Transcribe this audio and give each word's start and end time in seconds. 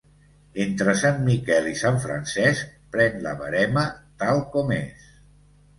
Entre 0.63 0.95
Sant 1.01 1.19
Miquel 1.27 1.69
i 1.73 1.75
Sant 1.83 1.99
Francesc 2.07 2.73
pren 2.97 3.23
la 3.29 3.35
verema 3.45 3.87
tal 4.25 4.45
com 4.57 4.77
és. 4.85 5.11